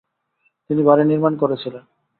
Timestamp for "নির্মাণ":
1.05-1.33